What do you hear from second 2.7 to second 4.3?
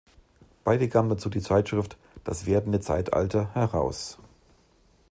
Zeitalter“ heraus.